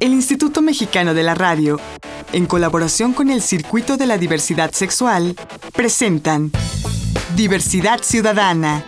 [0.00, 1.78] El Instituto Mexicano de la Radio,
[2.32, 5.36] en colaboración con el Circuito de la Diversidad Sexual,
[5.72, 6.50] presentan
[7.36, 8.84] Diversidad Ciudadana,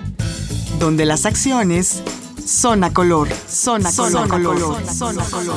[0.79, 2.03] donde las acciones
[2.45, 5.57] son a color, son a color, color, son a color.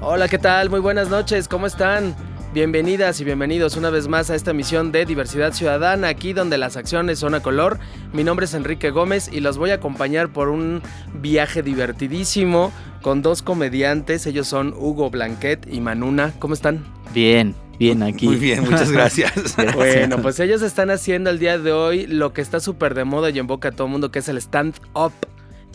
[0.00, 0.70] Hola, ¿qué tal?
[0.70, 2.14] Muy buenas noches, ¿cómo están?
[2.56, 6.78] Bienvenidas y bienvenidos una vez más a esta emisión de Diversidad Ciudadana, aquí donde las
[6.78, 7.78] acciones son a color.
[8.14, 10.80] Mi nombre es Enrique Gómez y los voy a acompañar por un
[11.12, 12.72] viaje divertidísimo
[13.02, 14.26] con dos comediantes.
[14.26, 16.32] Ellos son Hugo Blanquet y Manuna.
[16.38, 16.82] ¿Cómo están?
[17.12, 18.24] Bien, bien aquí.
[18.24, 19.54] Muy bien, muchas gracias.
[19.74, 23.28] Bueno, pues ellos están haciendo el día de hoy lo que está súper de moda
[23.28, 25.12] y en boca a todo el mundo, que es el stand-up.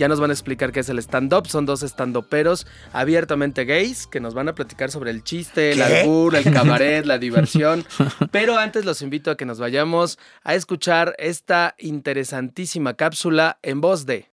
[0.02, 1.46] Ya nos van a explicar qué es el stand-up.
[1.48, 6.36] Son dos stand-uperos abiertamente gays que nos van a platicar sobre el chiste, el albur,
[6.36, 7.86] el cabaret, la diversión.
[8.32, 14.08] Pero antes los invito a que nos vayamos a escuchar esta interesantísima cápsula en voz
[14.08, 14.32] de.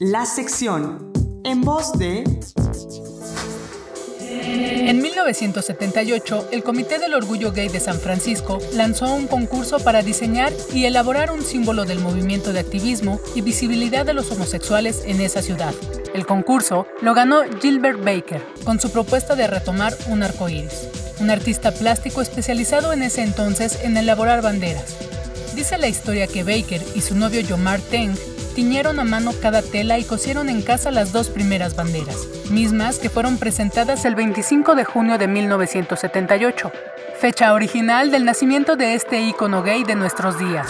[0.00, 1.12] La sección
[1.44, 2.24] en voz de
[4.60, 10.52] En 1978, el Comité del Orgullo Gay de San Francisco lanzó un concurso para diseñar
[10.72, 15.42] y elaborar un símbolo del movimiento de activismo y visibilidad de los homosexuales en esa
[15.42, 15.72] ciudad.
[16.12, 20.88] El concurso lo ganó Gilbert Baker con su propuesta de retomar un arco iris,
[21.20, 24.96] un artista plástico especializado en ese entonces en elaborar banderas.
[25.54, 28.16] Dice la historia que Baker y su novio Yomar Teng
[28.58, 33.08] tiñeron a mano cada tela y cosieron en casa las dos primeras banderas, mismas que
[33.08, 36.72] fueron presentadas el 25 de junio de 1978,
[37.20, 40.66] fecha original del nacimiento de este ícono gay de nuestros días.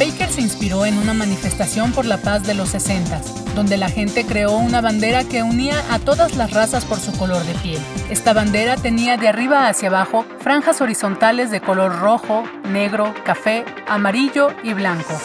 [0.00, 3.22] Baker se inspiró en una manifestación por la paz de los 60,
[3.54, 7.44] donde la gente creó una bandera que unía a todas las razas por su color
[7.44, 7.80] de piel.
[8.10, 14.48] Esta bandera tenía de arriba hacia abajo franjas horizontales de color rojo, negro, café, amarillo
[14.64, 15.16] y blanco.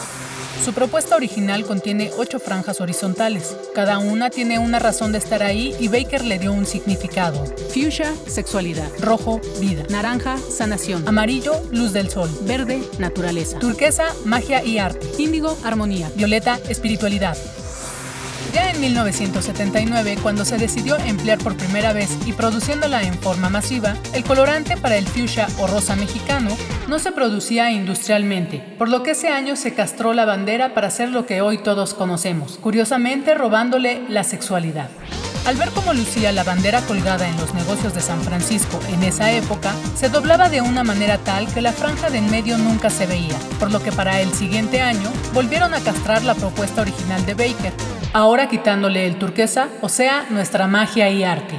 [0.64, 3.58] Su propuesta original contiene ocho franjas horizontales.
[3.74, 7.44] Cada una tiene una razón de estar ahí y Baker le dio un significado.
[7.74, 8.88] Fuchsia, sexualidad.
[9.00, 9.84] Rojo, vida.
[9.90, 11.08] Naranja, sanación.
[11.08, 12.30] Amarillo, luz del sol.
[12.44, 13.58] Verde, naturaleza.
[13.58, 15.08] Turquesa, magia y arte.
[15.18, 16.12] Índigo, armonía.
[16.16, 17.36] Violeta, espiritualidad.
[18.54, 23.96] Ya en 1979, cuando se decidió emplear por primera vez y produciéndola en forma masiva,
[24.14, 26.50] el colorante para el fuchsia o rosa mexicano
[26.90, 31.10] no se producía industrialmente, por lo que ese año se castró la bandera para hacer
[31.10, 34.90] lo que hoy todos conocemos, curiosamente robándole la sexualidad.
[35.46, 39.32] Al ver cómo lucía la bandera colgada en los negocios de San Francisco en esa
[39.32, 43.08] época, se doblaba de una manera tal que la franja de en medio nunca se
[43.08, 47.34] veía, por lo que para el siguiente año volvieron a castrar la propuesta original de
[47.34, 47.74] Baker,
[48.14, 51.56] ahora quitándole el turquesa, o sea, nuestra magia y arte.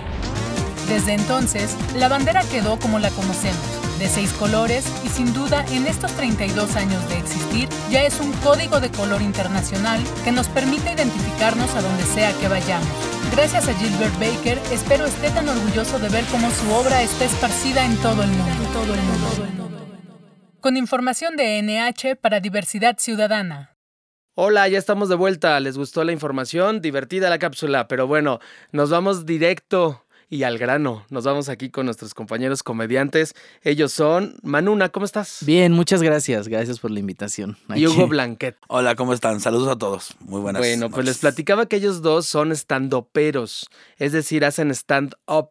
[0.89, 5.87] Desde entonces, la bandera quedó como la conocemos, de seis colores y sin duda en
[5.87, 10.93] estos 32 años de existir ya es un código de color internacional que nos permite
[10.93, 12.89] identificarnos a donde sea que vayamos.
[13.33, 17.85] Gracias a Gilbert Baker, espero esté tan orgulloso de ver cómo su obra está esparcida
[17.85, 18.69] en todo el mundo.
[18.73, 19.79] Todo el mundo.
[20.61, 23.72] Con información de NH para Diversidad Ciudadana.
[24.35, 25.61] Hola, ya estamos de vuelta.
[25.61, 26.81] ¿Les gustó la información?
[26.81, 31.05] Divertida la cápsula, pero bueno, nos vamos directo y al grano.
[31.11, 33.35] Nos vamos aquí con nuestros compañeros comediantes.
[33.63, 35.41] Ellos son Manuna, ¿cómo estás?
[35.45, 36.49] Bien, muchas gracias.
[36.49, 37.59] Gracias por la invitación.
[37.75, 37.87] Y.
[37.87, 38.57] Hugo Blanquet.
[38.69, 39.39] Hola, ¿cómo están?
[39.41, 40.17] Saludos a todos.
[40.21, 43.69] Muy buenas Bueno, pues les platicaba que ellos dos son stand-uperos,
[43.99, 45.51] es decir, hacen stand-up.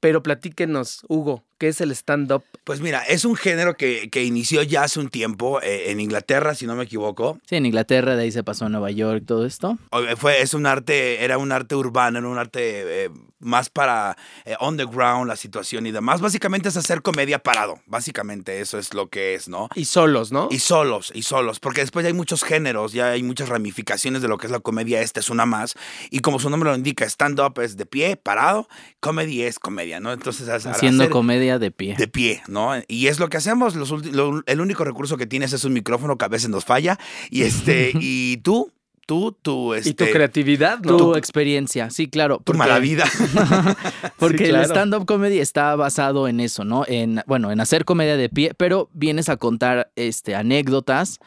[0.00, 2.44] Pero platíquenos, Hugo, ¿qué es el stand-up?
[2.64, 6.54] Pues mira, es un género que, que inició ya hace un tiempo eh, en Inglaterra,
[6.54, 7.38] si no me equivoco.
[7.48, 9.78] Sí, en Inglaterra, de ahí se pasó a Nueva York, todo esto.
[9.90, 13.70] O- eh, Fue, es un arte, era un arte urbano, era un arte eh, más
[13.70, 16.20] para eh, underground, la situación y demás.
[16.20, 17.78] Básicamente es hacer comedia parado.
[17.86, 19.68] Básicamente eso es lo que es, ¿no?
[19.76, 20.48] Y solos, ¿no?
[20.50, 24.28] Y solos, y solos, porque después ya hay muchos géneros, ya hay muchas ramificaciones de
[24.28, 25.74] lo que es la comedia, esta es una más,
[26.10, 28.68] y como su nombre lo indica, stand-up es de pie, parado,
[29.00, 30.12] comedy es comedia, ¿no?
[30.12, 31.94] Entonces, Haciendo hacer comedia de pie.
[31.96, 32.72] de pie, ¿no?
[32.88, 36.18] Y es lo que hacemos, los lo- el único recurso que tienes es un micrófono
[36.18, 36.98] que a veces nos falla,
[37.30, 38.72] y este, y tú,
[39.06, 39.90] tú, tú, este...
[39.90, 40.96] y tu creatividad, ¿no?
[40.96, 42.38] Tu experiencia, sí, claro.
[42.38, 43.04] tu porque- mala vida.
[44.18, 44.64] Porque Sí, el claro.
[44.68, 46.84] stand-up comedy está basado en eso, ¿no?
[46.88, 51.18] En, bueno, en hacer comedia de pie, pero vienes a contar este, anécdotas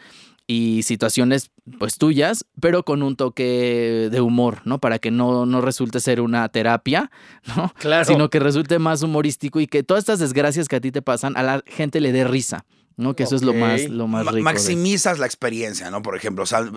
[0.51, 4.79] y situaciones pues tuyas, pero con un toque de humor, ¿no?
[4.79, 7.11] Para que no, no resulte ser una terapia,
[7.55, 7.71] ¿no?
[7.77, 8.05] Claro.
[8.05, 11.37] Sino que resulte más humorístico y que todas estas desgracias que a ti te pasan
[11.37, 12.65] a la gente le dé risa,
[12.97, 13.15] ¿no?
[13.15, 14.37] Que eso es lo más, lo más rico.
[14.37, 16.01] de- maximizas la experiencia, ¿no?
[16.01, 16.67] Por ejemplo, o sea,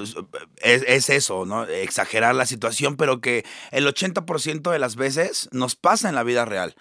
[0.63, 1.65] es, es eso, ¿no?
[1.65, 6.45] Exagerar la situación, pero que el 80% de las veces nos pasa en la vida
[6.45, 6.75] real.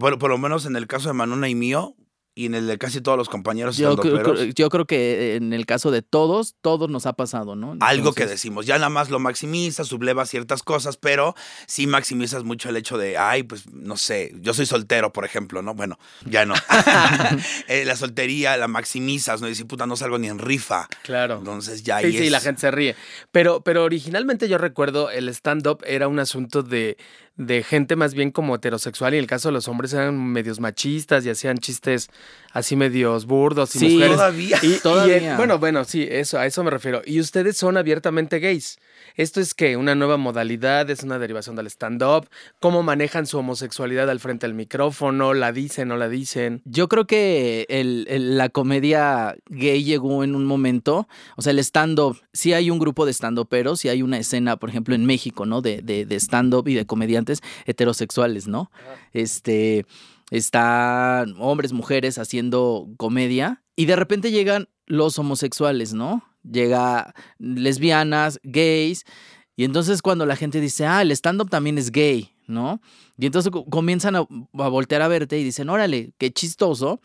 [0.00, 1.94] Por, por lo menos en el caso de Manuna y mío,
[2.36, 3.94] y en el de casi todos los compañeros Yo,
[4.54, 7.76] yo creo que en el caso de todos, todos nos ha pasado, ¿no?
[7.80, 11.34] algo que decimos, ya nada más lo maximizas, sublevas ciertas cosas, pero
[11.66, 15.62] sí maximizas mucho el hecho de, ay, pues no sé, yo soy soltero, por ejemplo,
[15.62, 15.74] ¿no?
[15.74, 16.54] Bueno, ya no.
[17.68, 19.46] Eh, la soltería la maximizas, ¿no?
[19.46, 20.88] Y dices, puta, no salgo ni en rifa.
[21.02, 21.38] Claro.
[21.38, 22.96] Entonces ya Sí, ahí sí, es- la gente se ríe.
[23.32, 26.96] Pero, pero originalmente yo recuerdo el stand-up era un asunto de,
[27.36, 30.60] de gente más bien como heterosexual y en el caso de los hombres eran medios
[30.60, 32.08] machistas y hacían chistes
[32.54, 34.16] así medios burdos y Sí, mujeres.
[34.16, 34.58] Todavía.
[34.62, 35.32] Y, y Todavía.
[35.32, 37.02] el- bueno, bueno, sí, eso, a eso me refiero.
[37.04, 38.78] Y ustedes son abiertamente gays.
[39.16, 40.88] ¿Esto es que una nueva modalidad?
[40.88, 42.28] ¿Es una derivación del stand-up?
[42.60, 45.34] ¿Cómo manejan su homosexualidad al frente del micrófono?
[45.34, 46.62] ¿La dicen o la dicen?
[46.64, 51.58] Yo creo que el- el- la comedia gay llegó en un momento, o sea, el
[51.58, 55.44] stand-up, sí hay un grupo de stand-uperos, sí hay una escena, por ejemplo, en México,
[55.44, 55.60] ¿no?
[55.60, 58.70] De, de, de stand-up y de comediantes heterosexuales, ¿no?
[59.12, 59.86] Este,
[60.30, 66.22] están hombres, mujeres haciendo comedia y de repente llegan los homosexuales, ¿no?
[66.42, 69.04] Llega lesbianas, gays,
[69.56, 72.80] y entonces cuando la gente dice, ah, el stand-up también es gay, ¿no?
[73.16, 77.00] Y entonces co- comienzan a, a voltear a verte y dicen, órale, qué chistoso,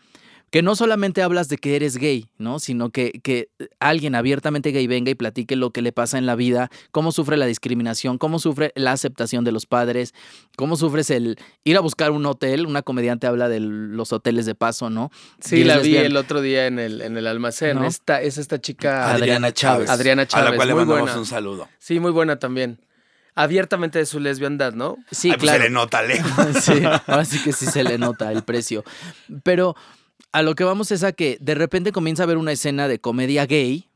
[0.50, 2.58] que no solamente hablas de que eres gay, ¿no?
[2.58, 3.48] Sino que, que
[3.78, 7.36] alguien abiertamente gay venga y platique lo que le pasa en la vida, cómo sufre
[7.36, 10.12] la discriminación, cómo sufre la aceptación de los padres,
[10.56, 12.66] cómo sufres el ir a buscar un hotel.
[12.66, 15.10] Una comediante habla de los hoteles de paso, ¿no?
[15.38, 17.76] Sí, la vi el otro día en el, en el almacén.
[17.76, 17.86] ¿No?
[17.86, 19.88] Esta, es esta chica Adriana Chávez.
[19.88, 21.20] Adriana A Chávez, la cual le muy mandamos buena.
[21.20, 21.68] un saludo.
[21.78, 22.80] Sí, muy buena también.
[23.36, 24.96] Abiertamente de su lesbiandad, ¿no?
[25.12, 25.58] Sí, Ay, pues claro.
[25.62, 26.46] se le nota lejos.
[26.60, 28.84] Sí, ahora sí que sí se le nota el precio.
[29.44, 29.76] Pero
[30.32, 33.00] a lo que vamos es a que de repente comienza a haber una escena de
[33.00, 33.86] comedia gay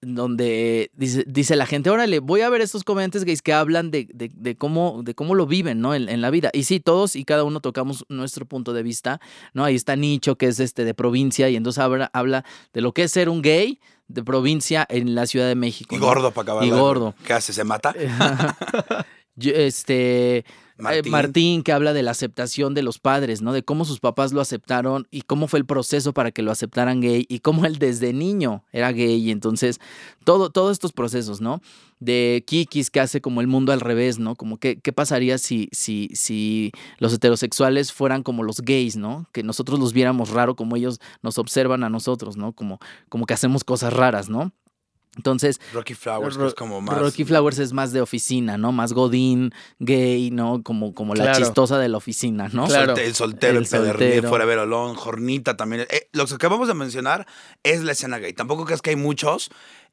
[0.00, 4.06] donde dice, dice la gente, órale, voy a ver estos comediantes gays que hablan de,
[4.12, 5.94] de- de cómo, de cómo lo viven, ¿no?
[5.94, 6.50] En, en la vida.
[6.52, 9.18] Y sí, todos y cada uno tocamos nuestro punto de vista,
[9.54, 9.64] ¿no?
[9.64, 12.44] Ahí está Nicho, que es este de provincia, y entonces habla, habla
[12.74, 15.94] de lo que es ser un gay de provincia en la Ciudad de México.
[15.96, 16.04] Y ¿no?
[16.06, 16.64] gordo para acabar.
[16.64, 17.14] Y gordo.
[17.26, 17.54] ¿Qué hace?
[17.54, 17.94] ¿Se mata?
[19.36, 20.44] Yo, este
[20.76, 21.12] Martín.
[21.12, 21.12] Martín.
[21.12, 23.52] Martín que habla de la aceptación de los padres, ¿no?
[23.52, 27.00] De cómo sus papás lo aceptaron y cómo fue el proceso para que lo aceptaran
[27.00, 29.80] gay y cómo él desde niño era gay y entonces
[30.24, 31.60] todo todos estos procesos, ¿no?
[32.00, 34.34] De Kikis que hace como el mundo al revés, ¿no?
[34.34, 39.28] Como que qué pasaría si si si los heterosexuales fueran como los gays, ¿no?
[39.32, 42.52] Que nosotros los viéramos raro como ellos nos observan a nosotros, ¿no?
[42.52, 44.52] Como como que hacemos cosas raras, ¿no?
[45.16, 46.98] Entonces, Rocky Flowers, Ro- es como más.
[46.98, 48.72] Rocky Flowers es más de oficina, ¿no?
[48.72, 50.62] Más godín, gay, ¿no?
[50.62, 51.38] Como, como la Claro.
[51.38, 52.66] chistosa de la oficina, ¿no?
[52.66, 52.94] Claro.
[52.94, 54.28] Solte- el soltero, el, El pedernil, soltero.
[54.28, 55.86] fuera Verolón, Jornita también.
[55.90, 57.26] Eh, lo que acabamos de mencionar
[57.62, 58.32] es la escena gay.
[58.32, 59.50] Tampoco crees que hay muchos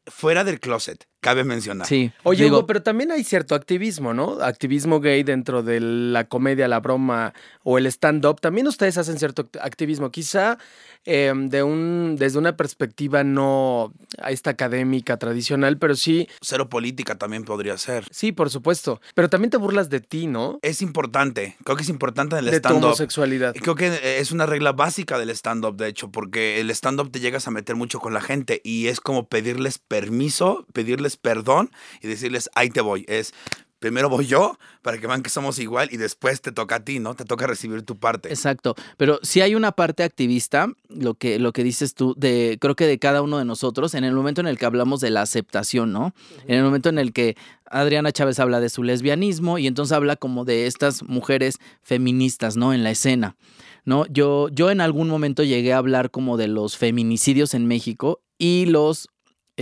[0.07, 1.87] fuera del closet, cabe mencionar.
[1.87, 2.11] Sí.
[2.23, 4.41] Oye, digo, Hugo, pero también hay cierto activismo, ¿no?
[4.41, 7.33] Activismo gay dentro de la comedia, la broma
[7.63, 8.41] o el stand-up.
[8.41, 10.09] También ustedes hacen cierto act- activismo.
[10.11, 10.57] Quizá
[11.05, 17.15] eh, de un, desde una perspectiva no a esta académica tradicional, pero sí, Cero política
[17.17, 18.05] también podría ser.
[18.11, 19.01] sí, por supuesto.
[19.13, 20.57] Pero también te burlas de ti, ¿no?
[20.63, 22.85] Es importante, creo que es importante en el de tu stand-up.
[22.85, 23.53] homosexualidad.
[23.55, 27.47] Creo que es una regla básica del stand-up, de hecho, porque el stand-up te llegas
[27.47, 31.69] a meter mucho con la gente y es como pedirles permiso, pedirles perdón
[32.01, 33.03] y decirles, ahí te voy.
[33.09, 33.33] Es,
[33.79, 36.99] primero voy yo para que vean que somos igual y después te toca a ti,
[36.99, 37.13] ¿no?
[37.13, 38.29] Te toca recibir tu parte.
[38.29, 38.73] Exacto.
[38.95, 42.87] Pero sí hay una parte activista, lo que, lo que dices tú, de, creo que
[42.87, 45.91] de cada uno de nosotros, en el momento en el que hablamos de la aceptación,
[45.91, 46.13] ¿no?
[46.47, 47.35] En el momento en el que
[47.65, 52.73] Adriana Chávez habla de su lesbianismo y entonces habla como de estas mujeres feministas, ¿no?
[52.73, 53.35] En la escena.
[53.83, 54.05] ¿no?
[54.05, 58.67] Yo, yo en algún momento llegué a hablar como de los feminicidios en México y
[58.67, 59.09] los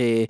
[0.00, 0.28] eh,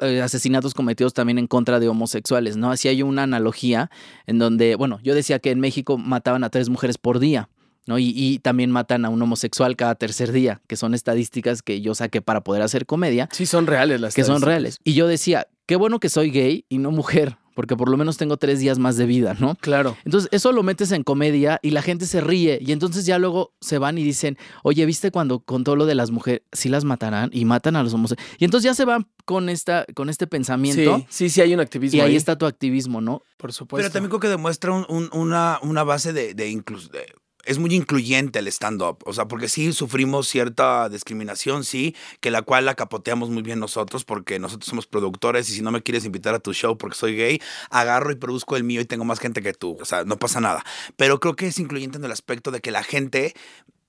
[0.00, 2.70] eh, asesinatos cometidos también en contra de homosexuales, ¿no?
[2.70, 3.90] Así hay una analogía
[4.26, 7.48] en donde, bueno, yo decía que en México mataban a tres mujeres por día.
[7.86, 7.98] ¿no?
[7.98, 11.94] Y, y también matan a un homosexual cada tercer día, que son estadísticas que yo
[11.94, 14.78] saqué para poder hacer comedia, Sí, son reales las que son reales.
[14.84, 18.16] Y yo decía, qué bueno que soy gay y no mujer, porque por lo menos
[18.16, 19.54] tengo tres días más de vida, ¿no?
[19.56, 19.94] Claro.
[20.06, 22.58] Entonces, eso lo metes en comedia y la gente se ríe.
[22.58, 26.10] Y entonces ya luego se van y dicen, oye, ¿viste cuando contó lo de las
[26.10, 26.40] mujeres?
[26.52, 28.34] Sí las matarán y matan a los homosexuales.
[28.40, 30.96] Y entonces ya se van con, esta, con este pensamiento.
[31.00, 31.98] Sí, sí, sí hay un activismo.
[31.98, 33.20] Y ahí está tu activismo, ¿no?
[33.36, 33.82] Por supuesto.
[33.82, 37.12] Pero también creo que demuestra un- un- una, una base de, de inclus- de-
[37.50, 42.42] Es muy incluyente el stand-up, o sea, porque sí sufrimos cierta discriminación, sí, que la
[42.42, 46.04] cual la capoteamos muy bien nosotros, porque nosotros somos productores y si no me quieres
[46.04, 49.18] invitar a tu show porque soy gay, agarro y produzco el mío y tengo más
[49.18, 50.64] gente que tú, o sea, no pasa nada.
[50.96, 53.34] Pero creo que es incluyente en el aspecto de que la gente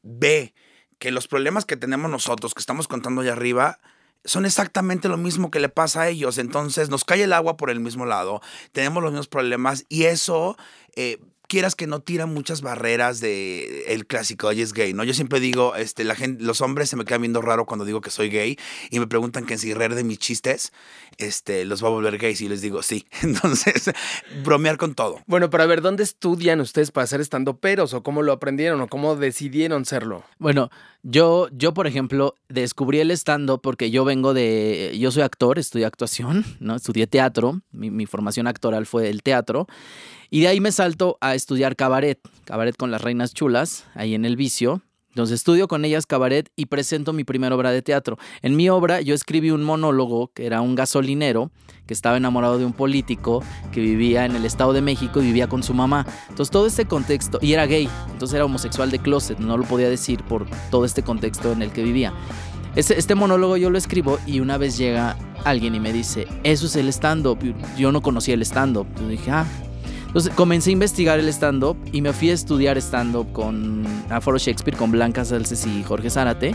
[0.01, 0.55] ve
[0.97, 3.77] que los problemas que tenemos nosotros, que estamos contando allá arriba,
[4.25, 6.39] son exactamente lo mismo que le pasa a ellos.
[6.39, 8.41] Entonces nos cae el agua por el mismo lado,
[8.71, 10.57] tenemos los mismos problemas y eso,
[10.95, 11.19] eh,
[11.51, 15.03] quieras que no tira muchas barreras de el clásico, oye, es gay, ¿no?
[15.03, 17.99] Yo siempre digo, este, la gente, los hombres se me quedan viendo raro cuando digo
[17.99, 18.57] que soy gay
[18.89, 20.71] y me preguntan que si reír de mis chistes,
[21.17, 23.05] este, los va a volver gays y les digo sí.
[23.21, 23.91] Entonces,
[24.45, 25.19] bromear con todo.
[25.27, 28.79] Bueno, pero a ver, ¿dónde estudian ustedes para ser estando peros o cómo lo aprendieron
[28.79, 30.23] o cómo decidieron serlo?
[30.39, 30.69] Bueno,
[31.03, 35.85] yo, yo por ejemplo, descubrí el stand-up porque yo vengo de, yo soy actor, estudié
[35.85, 36.77] actuación, ¿no?
[36.77, 39.67] Estudié teatro, mi, mi formación actoral fue el teatro.
[40.33, 44.23] Y de ahí me salto a estudiar cabaret, cabaret con las reinas chulas, ahí en
[44.23, 44.81] el vicio.
[45.09, 48.17] Entonces estudio con ellas cabaret y presento mi primera obra de teatro.
[48.41, 51.51] En mi obra yo escribí un monólogo que era un gasolinero
[51.85, 55.49] que estaba enamorado de un político que vivía en el Estado de México y vivía
[55.49, 56.05] con su mamá.
[56.29, 59.89] Entonces todo este contexto, y era gay, entonces era homosexual de closet, no lo podía
[59.89, 62.13] decir por todo este contexto en el que vivía.
[62.77, 66.77] Este, monólogo yo lo escribo y una vez llega alguien y me dice, eso es
[66.77, 67.37] el stand-up.
[67.77, 68.87] Yo no conocía el stand-up.
[68.97, 69.45] Yo dije, ah,
[70.11, 74.75] entonces comencé a investigar el stand-up y me fui a estudiar stand-up con Aforo Shakespeare,
[74.75, 76.53] con Blanca Salces y Jorge Zárate.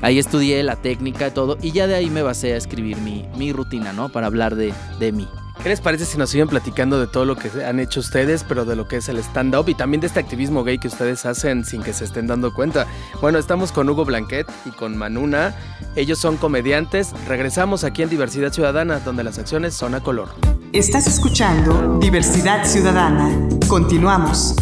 [0.00, 3.26] Ahí estudié la técnica y todo y ya de ahí me basé a escribir mi,
[3.36, 4.08] mi rutina, ¿no?
[4.08, 5.28] Para hablar de, de mí.
[5.62, 8.64] ¿Qué les parece si nos siguen platicando de todo lo que han hecho ustedes, pero
[8.64, 11.64] de lo que es el stand-up y también de este activismo gay que ustedes hacen
[11.64, 12.86] sin que se estén dando cuenta?
[13.20, 15.56] Bueno, estamos con Hugo Blanquet y con Manuna.
[15.96, 17.12] Ellos son comediantes.
[17.26, 20.28] Regresamos aquí en Diversidad Ciudadana, donde las acciones son a color.
[20.72, 23.48] Estás escuchando Diversidad Ciudadana.
[23.66, 24.54] Continuamos.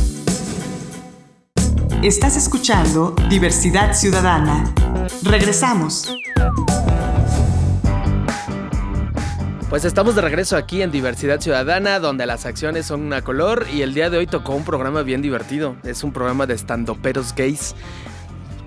[2.03, 4.73] Estás escuchando Diversidad Ciudadana.
[5.23, 6.15] Regresamos.
[9.75, 13.83] Pues estamos de regreso aquí en Diversidad Ciudadana, donde las acciones son una color y
[13.83, 15.75] el día de hoy tocó un programa bien divertido.
[15.83, 17.75] Es un programa de stand-uperos gays,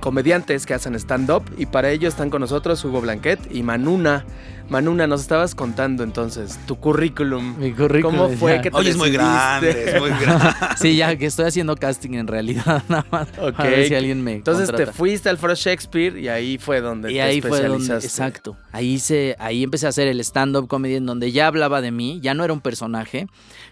[0.02, 4.26] comediantes que hacen stand-up y para ello están con nosotros Hugo Blanquet y Manuna.
[4.70, 7.58] Manuna, nos estabas contando entonces tu currículum.
[7.58, 8.62] Mi currículum, ¿Cómo fue ya.
[8.62, 10.48] que te Oye, es muy grande, es muy grande.
[10.78, 13.30] Sí, ya que estoy haciendo casting en realidad, nada más.
[13.40, 13.60] Ok.
[13.60, 17.12] A ver si alguien me Entonces te fuiste al Foro Shakespeare y ahí fue donde
[17.12, 18.58] Y te ahí fue donde, exacto.
[18.74, 22.20] Ahí hice, ahí empecé a hacer el stand-up comedy en donde ya hablaba de mí,
[22.22, 23.28] ya no era un personaje.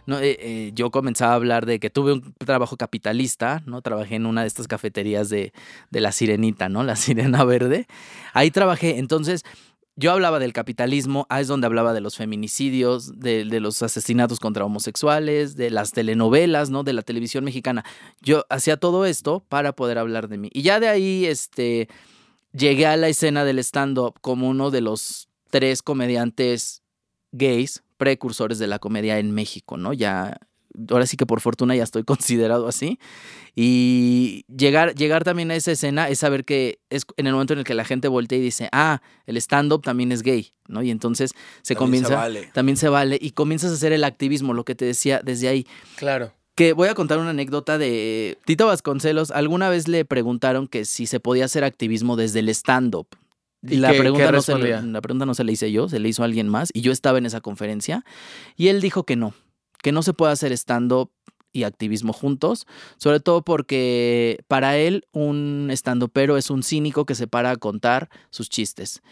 [0.05, 3.81] No, eh, eh, yo comenzaba a hablar de que tuve un trabajo capitalista, ¿no?
[3.81, 5.51] Trabajé en una de estas cafeterías de,
[5.89, 6.83] de la sirenita, ¿no?
[6.83, 7.87] La sirena verde.
[8.33, 8.97] Ahí trabajé.
[8.99, 9.43] Entonces,
[9.95, 14.39] yo hablaba del capitalismo, ahí es donde hablaba de los feminicidios, de, de los asesinatos
[14.39, 16.83] contra homosexuales, de las telenovelas, ¿no?
[16.83, 17.85] De la televisión mexicana.
[18.21, 20.49] Yo hacía todo esto para poder hablar de mí.
[20.53, 21.87] Y ya de ahí, este,
[22.51, 26.83] llegué a la escena del stand-up como uno de los tres comediantes
[27.31, 29.93] gays precursores de la comedia en México, ¿no?
[29.93, 30.37] Ya,
[30.89, 32.99] ahora sí que por fortuna ya estoy considerado así.
[33.55, 37.59] Y llegar, llegar también a esa escena es saber que es en el momento en
[37.59, 40.83] el que la gente voltea y dice, ah, el stand-up también es gay, ¿no?
[40.83, 42.49] Y entonces se También se comienza, vale.
[42.53, 45.65] también se vale, y comienzas a hacer el activismo, lo que te decía desde ahí.
[45.95, 46.33] Claro.
[46.55, 49.31] Que voy a contar una anécdota de Tito Vasconcelos.
[49.31, 53.07] Alguna vez le preguntaron que si se podía hacer activismo desde el stand-up.
[53.61, 54.81] ¿Y la qué- pregunta, qué no se, respondía?
[54.81, 56.69] la pregunta no se le hice yo, se le hizo a alguien más.
[56.73, 58.05] Y yo estaba en esa conferencia.
[58.55, 59.33] Y él dijo que no,
[59.85, 61.11] que no se puede hacer stand-up
[61.53, 62.65] y activismo juntos.
[62.97, 68.09] Sobre todo porque para él un stand-upero es un cínico que se para a contar
[68.31, 69.03] sus chistes.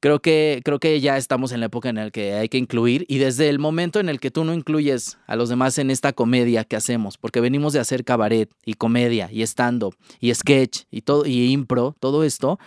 [0.00, 3.04] Creo que, creo que ya estamos en la época en la que hay que incluir
[3.06, 6.14] y desde el momento en el que tú no incluyes a los demás en esta
[6.14, 11.02] comedia que hacemos, porque venimos de hacer cabaret y comedia y stand-up y sketch y
[11.02, 12.58] todo y impro, todo esto,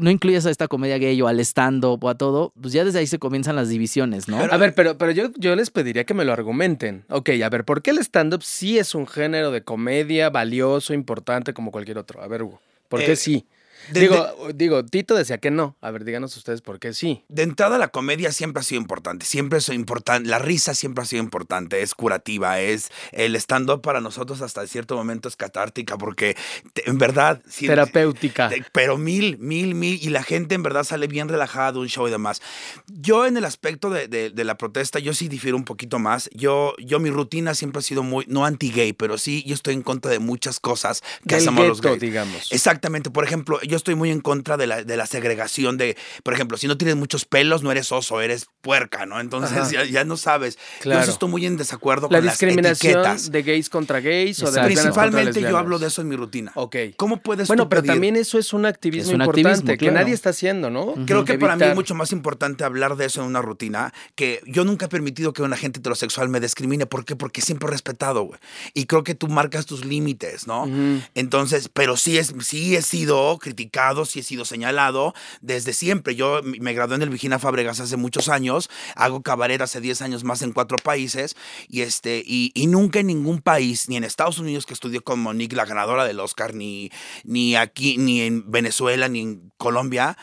[0.00, 2.98] no incluyes a esta comedia gay o al stand-up o a todo, pues ya desde
[2.98, 4.38] ahí se comienzan las divisiones, ¿no?
[4.38, 7.04] Pero- A ver, pero, pero yo, yo les pediría que me lo argumenten.
[7.08, 11.52] Ok, a ver, ¿por qué el stand-up sí es un género de comedia valioso, importante
[11.54, 12.22] como cualquier otro?
[12.22, 13.46] A ver, Hugo, ¿por qué Eh, sí?
[13.92, 15.76] De- digo, digo, Tito decía que no.
[15.80, 17.24] A ver, díganos ustedes por qué sí.
[17.28, 19.26] De entrada, la comedia siempre ha sido importante.
[19.26, 20.28] Siempre es importante.
[20.28, 21.82] La risa siempre ha sido importante.
[21.82, 22.60] Es curativa.
[22.60, 26.36] Es el stand-up para nosotros hasta cierto momento es catártica porque
[26.72, 27.42] te- en verdad.
[27.48, 28.48] sí- Terapéutica.
[28.48, 29.98] te- Pero mil, mil, mil.
[30.02, 32.40] Y la gente en verdad sale bien relajada de un show y demás.
[32.86, 36.28] Yo en el aspecto de, de- de la protesta, yo sí difiero un poquito más.
[36.32, 39.82] Yo, yo mi rutina siempre ha sido muy, no anti-gay, pero sí yo estoy en
[39.82, 42.00] contra de muchas cosas que Del hacemos los gays.
[42.00, 42.52] digamos.
[42.52, 43.10] Exactamente.
[43.10, 46.56] Por ejemplo, yo estoy muy en contra de la, de la segregación de, por ejemplo,
[46.58, 49.20] si no tienes muchos pelos, no eres oso, eres puerca, ¿no?
[49.20, 50.58] Entonces ya, ya no sabes.
[50.80, 51.04] Claro.
[51.06, 53.30] Yo estoy muy en desacuerdo La con las discriminación etiquetas.
[53.30, 56.52] de gays contra gays o de contra Principalmente yo hablo de eso en mi rutina.
[56.54, 56.76] Ok.
[56.96, 57.92] ¿Cómo puedes Bueno, tú pero pedir?
[57.92, 60.94] también eso es un activismo Es un importante activismo, que nadie está haciendo, ¿no?
[61.06, 64.40] Creo que para mí es mucho más importante hablar de eso en una rutina, que
[64.46, 66.86] yo nunca he permitido que una gente heterosexual me discrimine.
[66.86, 67.16] ¿Por qué?
[67.16, 68.40] Porque siempre he respetado, güey.
[68.74, 70.68] Y creo que tú marcas tus límites, ¿no?
[71.14, 73.59] Entonces, pero sí, es, sí he sido criticado,
[74.04, 76.14] sí he sido señalado desde siempre.
[76.14, 80.24] Yo me gradué en el Vigina Fábregas hace muchos años, hago cabaret hace 10 años
[80.24, 81.36] más en cuatro países
[81.68, 85.20] y, este, y, y nunca en ningún país, ni en Estados Unidos que estudié con
[85.20, 86.90] Monique, la ganadora del Oscar, ni,
[87.24, 90.16] ni aquí, ni en Venezuela, ni en Colombia,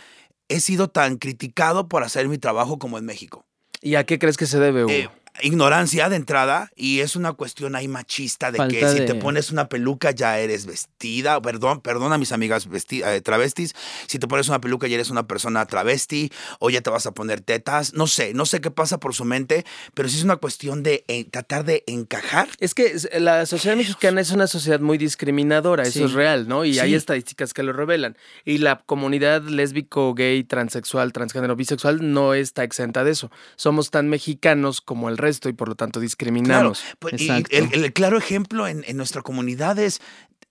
[0.50, 3.46] he sido tan criticado por hacer mi trabajo como en México.
[3.82, 4.94] ¿Y a qué crees que se debe, Hugo?
[4.94, 5.10] Eh,
[5.42, 9.52] ignorancia de entrada y es una cuestión ahí machista de que si de- te pones
[9.52, 13.74] una peluca ya eres vestida, perdón, perdón a mis amigas vesti- eh, travestis,
[14.08, 17.12] si te pones una peluca ya eres una persona travesti o ya te vas a
[17.12, 20.38] poner tetas, no sé, no sé qué pasa por su mente, pero sí es una
[20.38, 22.50] cuestión de eh, tratar de encajar.
[22.60, 26.66] Es que la sociedad mexicana es una sociedad muy discriminadora, eso es real, ¿no?
[26.66, 28.18] Y hay estadísticas que lo revelan.
[28.44, 33.30] Y la comunidad lésbico, gay, transexual, transgénero, bisexual no está exenta de eso.
[33.56, 36.84] Somos tan mexicanos como el resto y por lo tanto discriminamos.
[37.00, 40.02] Pues, y el, el claro ejemplo en, en nuestra comunidad es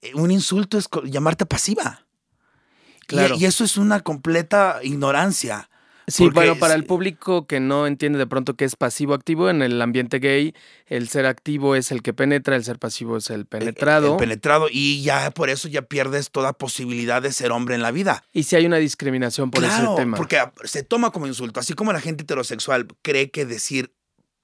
[0.03, 2.07] eh, un insulto es llamarte pasiva.
[3.07, 3.37] Claro.
[3.39, 5.71] y eso es una completa ignorancia.
[6.09, 9.61] Sí, Porque bueno, para el público que no entiende de pronto qué es pasivo-activo, en
[9.61, 10.55] el ambiente gay,
[10.87, 14.13] el ser activo es el que penetra, el ser pasivo es el penetrado.
[14.13, 14.69] El penetrado.
[14.71, 18.25] Y ya por eso ya pierdes toda posibilidad de ser hombre en la vida.
[18.33, 20.17] y si hay una discriminación por claro, ese tema.
[20.17, 21.59] porque se toma como insulto.
[21.59, 23.93] Así como la gente heterosexual cree que decir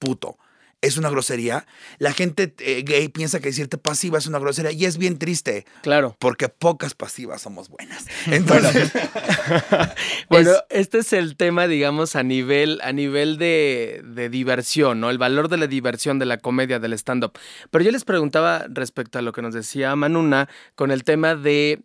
[0.02, 0.37] puto
[0.85, 1.64] es una grosería,
[1.99, 4.73] la gente eh, gay piensa que decirte pasiva es una grosería.
[4.73, 6.16] Y es bien triste, Claro.
[6.18, 8.04] porque pocas pasivas somos buenas.
[8.26, 8.90] Entonces,
[10.28, 15.11] Bueno, Es- este es el tema, digamos, a nivel, a nivel de, de diversión, ¿no?
[15.11, 17.38] El valor de la diversión, de la comedia, del stand-up.
[17.71, 21.80] Pero yo les preguntaba respecto a lo que nos decía Manuna con el tema de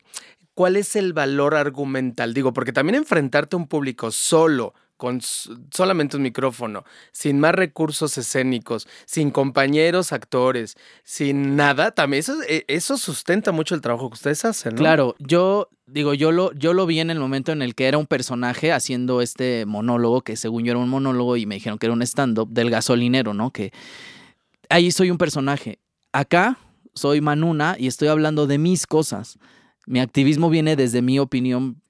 [0.55, 2.33] cuál es el valor argumental.
[2.33, 8.17] Digo, porque también enfrentarte a un público solo, con solamente un micrófono, sin más recursos
[8.17, 14.15] escénicos, sin compañeros actores, sin nada, también eso, eh, eso sustenta mucho el trabajo que
[14.15, 14.79] ustedes hacen, ¿no?
[14.79, 17.97] Claro, yo digo, yo lo, yo lo vi en el momento en el que era
[17.97, 21.85] un personaje haciendo este monólogo, que según yo era un monólogo y me dijeron que
[21.85, 23.51] era un stand-up del gasolinero, ¿no?
[23.51, 23.71] Que
[24.69, 25.79] ahí soy un personaje.
[26.11, 26.57] Acá
[26.93, 29.37] soy Manuna y estoy hablando de mis cosas.
[29.85, 31.81] Mi activismo viene desde mi opinión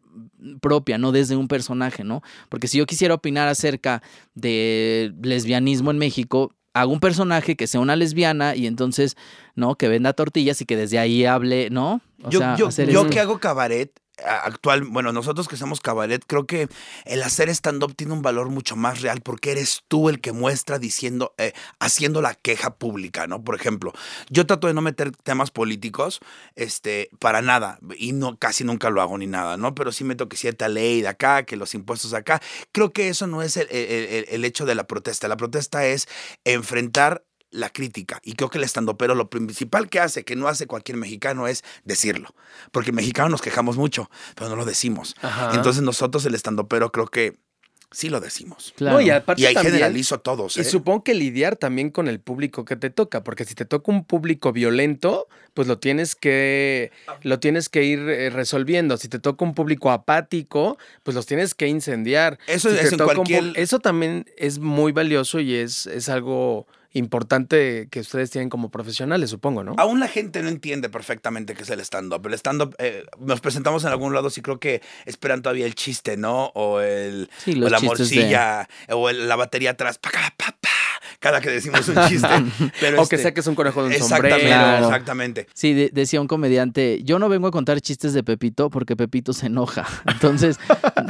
[0.62, 2.22] propia, no desde un personaje, ¿no?
[2.50, 4.02] Porque si yo quisiera opinar acerca
[4.36, 9.18] de lesbianismo en México, hago un personaje que sea una lesbiana y entonces,
[9.56, 9.76] ¿no?
[9.76, 12.02] Que venda tortillas y que desde ahí hable, ¿no?
[12.24, 13.92] O yo, sea, yo, yo que hago cabaret
[14.26, 16.68] actual, bueno, nosotros que hacemos cabaret, creo que
[17.06, 20.80] el hacer stand-up tiene un valor mucho más real porque eres tú el que muestra
[20.80, 23.44] diciendo, eh, haciendo la queja pública, ¿no?
[23.44, 23.94] Por ejemplo,
[24.30, 26.20] yo trato de no meter temas políticos,
[26.56, 29.76] este, para nada, y no, casi nunca lo hago ni nada, ¿no?
[29.76, 32.42] Pero sí meto que cierta ley de acá, que los impuestos de acá.
[32.72, 35.28] Creo que eso no es el- el- el hecho de la protesta.
[35.28, 36.08] La protesta es
[36.46, 37.24] enfrentar
[37.58, 38.20] la crítica.
[38.24, 41.64] Y creo que el estandopero lo principal que hace, que no hace cualquier mexicano, es
[41.84, 42.36] decirlo.
[42.72, 45.16] Porque el mexicano nos quejamos mucho, pero no lo decimos.
[45.22, 45.52] Ajá.
[45.56, 47.36] Entonces nosotros el estandopero creo que
[47.92, 48.74] sí lo decimos.
[48.76, 48.98] Claro.
[48.98, 50.58] No, y aparte Y ahí también- generalizo a todos.
[50.58, 50.64] Y ¿eh?
[50.66, 54.04] supongo que lidiar también con el público que te toca, porque si te toca un
[54.04, 56.92] público violento, pues lo tienes que
[57.24, 58.98] lo tienes que ir eh, resolviendo.
[58.98, 62.38] Si te toca un público apático, pues los tienes que incendiar.
[62.48, 67.88] Eso Si es en un eso también es muy valioso y es, es algo importante
[67.90, 69.74] que ustedes tienen como profesionales, supongo, ¿no?
[69.78, 72.26] Aún la gente no entiende perfectamente qué es el stand-up.
[72.28, 76.18] El stand-up, eh, nos presentamos en algún lado y creo que esperan todavía el chiste,
[76.18, 76.48] ¿no?
[76.56, 80.54] O, el, Sí, o la de- morcilla, o el- la batería atrás, pa, pa,
[81.20, 82.28] cada que decimos un chiste.
[82.80, 84.56] Pero o que este, saques un conejo de un Exactamente, sombrero.
[84.56, 84.86] Claro.
[84.86, 85.48] exactamente.
[85.54, 89.34] Sí, de- decía un comediante, yo no vengo a contar chistes de Pepito porque Pepito
[89.34, 89.86] se enoja.
[90.06, 90.60] Entonces,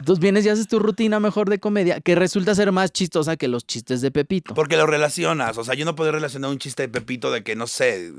[0.05, 3.47] tú vienes y haces tu rutina mejor de comedia, que resulta ser más chistosa que
[3.49, 4.53] los chistes de Pepito.
[4.53, 5.57] Porque lo relacionas.
[5.57, 8.11] O sea, yo no puedo relacionar un chiste de Pepito de que no sé,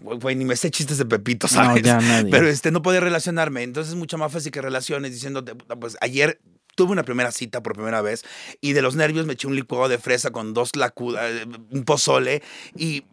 [0.00, 1.82] güey, ni me sé chistes de Pepito, No, ¿sabes?
[1.82, 2.00] ya.
[2.30, 3.62] Pero este no puede relacionarme.
[3.62, 6.40] Entonces es mucho más fácil que relaciones diciéndote, "Puta, pues ayer
[6.74, 8.24] tuve una primera cita por primera vez
[8.62, 11.30] y de los nervios me eché un licuado de fresa con dos lacudas,
[11.70, 12.42] un pozole
[12.76, 13.04] y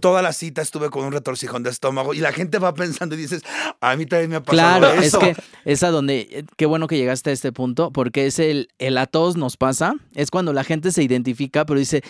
[0.00, 3.18] toda la cita estuve con un retorcijón de estómago y la gente va pensando y
[3.18, 3.42] dices,
[3.82, 5.20] a mí también me ha pasado Claro, eso.
[5.20, 8.38] es que es a donde, eh, qué bueno que llegaste a este punto, porque es
[8.38, 12.02] el, el a todos nos pasa, es cuando la gente se identifica, pero dice,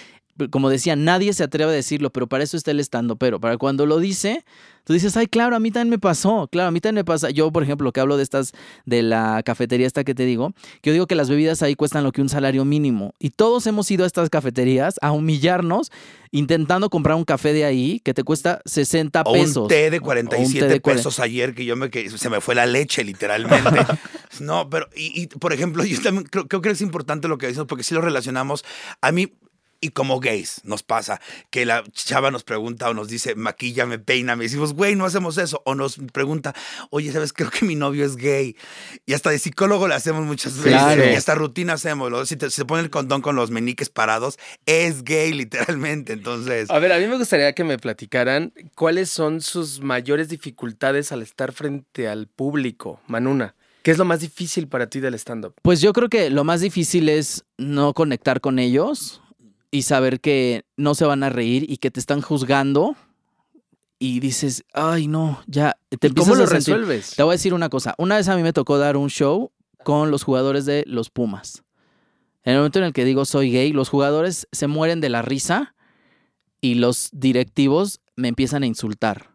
[0.50, 3.56] como decía, nadie se atreve a decirlo, pero para eso está el estando, pero para
[3.56, 4.44] cuando lo dice,
[4.84, 7.30] tú dices, ay, claro, a mí también me pasó, claro, a mí también me pasa.
[7.30, 8.52] Yo, por ejemplo, que hablo de estas,
[8.84, 12.04] de la cafetería esta que te digo, que yo digo que las bebidas ahí cuestan
[12.04, 15.90] lo que un salario mínimo, y todos hemos ido a estas cafeterías a humillarnos
[16.30, 19.56] intentando comprar un café de ahí que te cuesta 60 O pesos.
[19.56, 22.28] un té de O un 47 té de pesos ayer que yo me que se
[22.28, 23.70] me fue la leche literalmente.
[24.40, 27.46] no, pero y, y, por ejemplo, yo también creo, creo que es importante lo que
[27.46, 28.64] dices porque si lo relacionamos
[29.00, 29.32] a mí
[29.84, 31.20] Y como gays nos pasa
[31.50, 34.44] que la chava nos pregunta o nos dice, maquíllame, peíname.
[34.44, 35.60] Y decimos, güey, no hacemos eso.
[35.66, 36.54] O nos pregunta,
[36.88, 37.34] oye, ¿sabes?
[37.34, 38.56] Creo que mi novio es gay.
[39.04, 40.72] Y hasta de psicólogo le hacemos muchas veces.
[40.72, 41.04] Claro.
[41.04, 42.28] Y hasta rutina hacemos.
[42.28, 46.14] Si te- se pone el condón con los meniques parados, es gay, literalmente.
[46.14, 51.12] Entonces, A ver, a mí me gustaría que me platicaran cuáles son sus mayores dificultades
[51.12, 53.54] al estar frente al público, Manuna.
[53.82, 55.56] ¿Qué es lo más difícil para ti del stand-up?
[55.60, 59.20] Pues yo creo que lo más difícil es no conectar con ellos
[59.74, 62.94] y saber que no se van a reír y que te están juzgando
[63.98, 67.16] y dices, ay no, ya te empiezas ¿Cómo lo a sentir- resuelves?
[67.16, 67.94] Te voy a decir una cosa.
[67.98, 69.50] Una vez a mí me tocó dar un show
[69.82, 71.64] con los jugadores de los Pumas.
[72.44, 75.22] En el momento en el que digo soy gay, los jugadores se mueren de la
[75.22, 75.74] risa
[76.60, 79.33] y los directivos me empiezan a insultar.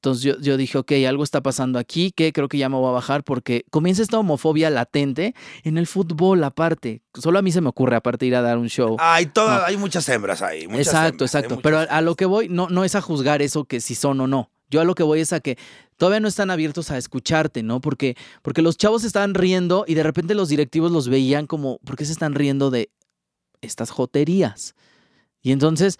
[0.00, 2.88] Entonces yo, yo dije, ok, algo está pasando aquí, que creo que ya me voy
[2.88, 7.02] a bajar porque comienza esta homofobia latente en el fútbol aparte.
[7.12, 8.96] Solo a mí se me ocurre aparte ir a dar un show.
[8.98, 9.64] hay, toda, No.
[9.66, 10.66] hay muchas hembras ahí.
[10.68, 11.60] muchas Exacto, hembras, exacto.
[11.62, 14.26] Pero a, lo que voy no, no es a juzgar eso que si son o
[14.26, 14.50] no.
[14.70, 15.58] Yo a lo que voy es a que
[15.98, 17.82] todavía no están abiertos a escucharte, ¿no?
[17.82, 21.96] Porque, porque los chavos estaban riendo y de repente los directivos los veían como, ¿por
[21.96, 22.88] qué se están riendo de
[23.60, 24.74] estas joterías?
[25.42, 25.98] Y entonces,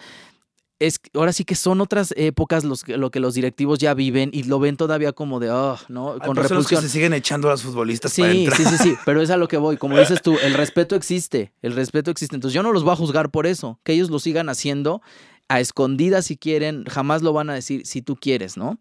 [0.80, 4.42] es, ahora sí que son otras épocas los, lo que los directivos ya viven y
[4.44, 6.18] lo ven todavía como de, oh, ¿no?
[6.18, 6.82] Con que repulsión.
[6.82, 8.56] se siguen echando a los futbolistas para Sí, entrar.
[8.56, 9.76] sí, sí, sí, pero es a lo que voy.
[9.76, 12.34] Como dices tú, el respeto existe, el respeto existe.
[12.34, 15.02] Entonces yo no los voy a juzgar por eso, que ellos lo sigan haciendo
[15.48, 18.78] a escondidas si quieren, jamás lo van a decir si tú quieres, ¿no?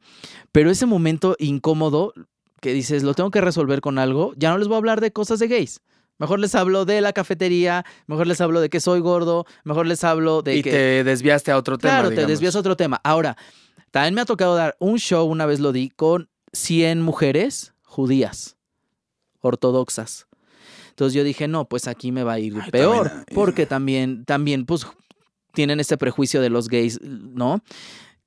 [0.52, 2.14] Pero ese momento incómodo
[2.62, 5.12] que dices, lo tengo que resolver con algo, ya no les voy a hablar de
[5.12, 5.82] cosas de gays.
[6.20, 10.04] Mejor les hablo de la cafetería, mejor les hablo de que soy gordo, mejor les
[10.04, 10.70] hablo de y que...
[10.70, 11.94] te desviaste a otro tema.
[11.94, 13.00] Claro, te desvías a otro tema.
[13.04, 13.38] Ahora,
[13.92, 18.58] también me ha tocado dar un show, una vez lo di, con 100 mujeres judías,
[19.40, 20.28] ortodoxas.
[20.90, 23.34] Entonces yo dije, no, pues aquí me va a ir Ay, peor, también, eh.
[23.34, 24.86] porque también, también, pues,
[25.54, 27.64] tienen este prejuicio de los gays, ¿no?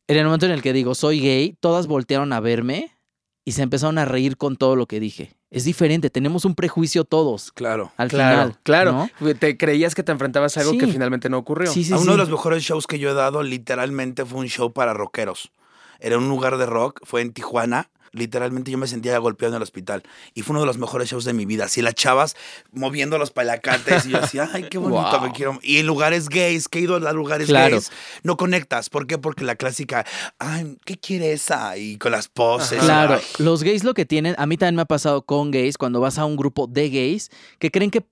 [0.08, 2.96] En el momento en el que digo, soy gay, todas voltearon a verme
[3.44, 5.36] y se empezaron a reír con todo lo que dije.
[5.52, 7.92] Es diferente, tenemos un prejuicio todos, Claro.
[7.98, 8.58] al Claro, final.
[8.62, 9.08] claro.
[9.20, 9.34] ¿no?
[9.34, 11.70] Te creías que te enfrentabas a algo que finalmente no ocurrió.
[11.70, 12.10] Sí, sí, A uno sí.
[12.12, 15.52] de los mejores shows que yo he dado, literalmente fue un show para rockeros.
[16.00, 17.90] Era un lugar de rock, fue en Tijuana.
[18.12, 20.02] Literalmente yo me sentía golpeado en el hospital.
[20.34, 21.64] Y fue uno de los mejores shows de mi vida.
[21.64, 22.36] Así las chavas
[22.72, 24.06] moviendo los palacates.
[24.06, 25.20] Y yo decía, ay, qué bonito, Wow.
[25.22, 25.58] me quiero.
[25.62, 27.76] Y en lugares gays, que he ido a lugares Claro.
[27.76, 27.90] gays,
[28.22, 28.90] no conectas.
[28.90, 29.18] ¿Por qué?
[29.18, 30.04] Porque la clásica,
[30.38, 31.76] ay, ¿qué quiere esa?
[31.76, 32.78] Y con las poses.
[32.78, 32.86] Ajá.
[32.86, 33.22] Claro, ay.
[33.44, 36.18] los gays lo que tienen, a mí también me ha pasado con gays, cuando vas
[36.18, 38.04] a un grupo de gays, que creen que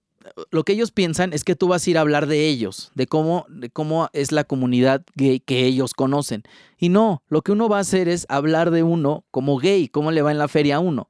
[0.51, 3.07] lo que ellos piensan es que tú vas a ir a hablar de ellos, de
[3.07, 6.43] cómo, de cómo es la comunidad gay que ellos conocen.
[6.79, 10.11] Y no, lo que uno va a hacer es hablar de uno como gay, cómo
[10.11, 11.09] le va en la feria a uno.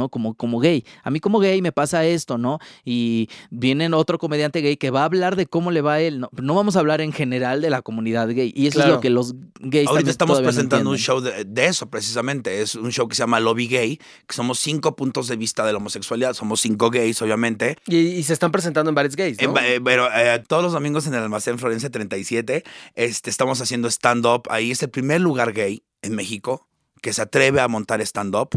[0.00, 0.08] ¿No?
[0.08, 0.82] Como, como gay.
[1.02, 2.58] A mí como gay me pasa esto, ¿no?
[2.84, 6.20] Y viene otro comediante gay que va a hablar de cómo le va a él.
[6.20, 8.50] No, no vamos a hablar en general de la comunidad gay.
[8.56, 8.94] Y eso es Claro.
[8.94, 12.62] lo que los gays Ahorita estamos no presentando un show de, de eso precisamente.
[12.62, 15.72] Es un show que se llama Lobby Gay, que somos cinco puntos de vista de
[15.72, 16.32] la homosexualidad.
[16.32, 17.76] Somos cinco gays, obviamente.
[17.86, 21.06] Y, y se están presentando en bares gays, Eh, eh, pero eh, todos los domingos
[21.06, 24.44] en el almacén Florencia 37 este, estamos haciendo stand-up.
[24.48, 26.66] Ahí es el primer lugar gay en México
[27.00, 28.50] que se atreve a montar stand-up.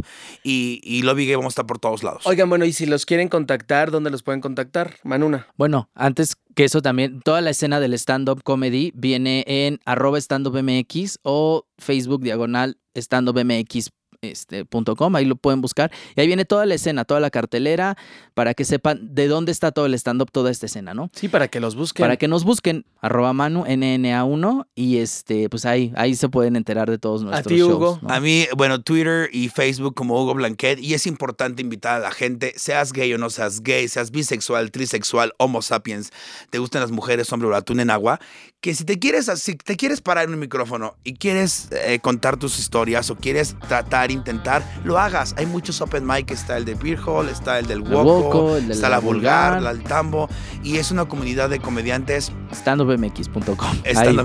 [0.43, 2.25] Y, y Lobby Gay vamos a estar por todos lados.
[2.25, 4.97] Oigan, bueno, y si los quieren contactar, ¿dónde los pueden contactar?
[5.03, 5.47] Manuna.
[5.57, 11.19] Bueno, antes que eso también, toda la escena del stand-up comedy viene en arroba standupmx
[11.23, 13.89] o Facebook diagonal standupmx.
[14.23, 15.91] Este, punto com, ahí lo pueden buscar.
[16.15, 17.97] Y ahí viene toda la escena, toda la cartelera,
[18.33, 21.09] para que sepan de dónde está todo el stand-up, toda esta escena, ¿no?
[21.13, 22.03] Sí, para que los busquen.
[22.03, 26.89] Para que nos busquen, arroba manu, NNA1, y este, pues ahí, ahí se pueden enterar
[26.89, 27.99] de todos nuestros ti, shows, Hugo?
[28.01, 28.13] ¿no?
[28.13, 30.79] A mí, bueno, Twitter y Facebook como Hugo Blanquet.
[30.79, 34.71] Y es importante invitar a la gente, seas gay o no seas gay, seas bisexual,
[34.71, 36.11] trisexual, homo sapiens,
[36.49, 38.19] te gustan las mujeres, hombre o atún en agua,
[38.63, 42.37] que si te quieres, si te quieres parar en un micrófono y quieres eh, contar
[42.37, 45.35] tus historias o quieres tratar, intentar, lo hagas.
[45.37, 48.87] Hay muchos open mic, está el de Beer Hall, está el del El Woco, está
[48.87, 49.61] la la Vulgar, Vulgar.
[49.61, 50.29] la El Tambo,
[50.63, 52.31] y es una comunidad de comediantes.
[52.53, 53.81] standupmx.com.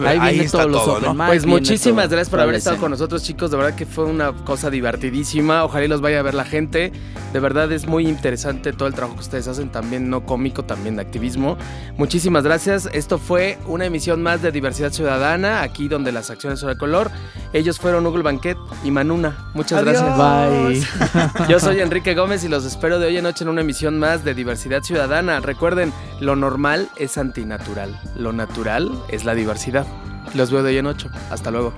[0.07, 1.14] Ahí, está todos los todo, open ¿no?
[1.14, 3.51] mic, Pues muchísimas todo, gracias por haber estado con nosotros, chicos.
[3.51, 5.64] De verdad que fue una cosa divertidísima.
[5.64, 6.92] Ojalá y los vaya a ver la gente.
[7.33, 10.94] De verdad es muy interesante todo el trabajo que ustedes hacen, también no cómico, también
[10.94, 11.59] de activismo.
[11.96, 12.88] Muchísimas gracias.
[12.92, 17.11] Esto fue una emisión más de Diversidad Ciudadana, aquí donde las acciones son de color.
[17.53, 19.51] Ellos fueron Hugo Banquet y Manuna.
[19.55, 20.03] Muchas Adiós.
[20.03, 21.37] gracias.
[21.37, 21.47] Bye.
[21.49, 24.25] Yo soy Enrique Gómez y los espero de hoy en noche en una emisión más
[24.25, 25.41] de Diversidad Ciudadana.
[25.41, 27.99] Recuerden, lo normal es antinatural.
[28.17, 29.87] Lo natural es la diversidad.
[30.35, 31.09] Los veo de hoy en ocho.
[31.31, 31.73] Hasta luego.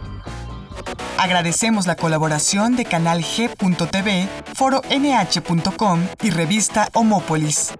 [1.18, 7.72] Agradecemos la colaboración de Canal G.tv, Foro NH.com y revista Homópolis.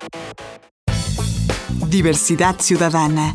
[1.88, 3.34] Diversidad Ciudadana.